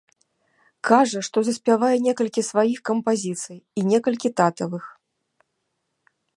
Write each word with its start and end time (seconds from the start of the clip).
Кажа, 0.87 1.19
што 1.27 1.39
заспявае 1.49 1.91
некалькі 2.07 2.41
сваіх 2.49 2.79
кампазіцый 2.91 3.57
і 3.77 3.81
некалькі 3.93 4.29
татавых. 4.41 4.83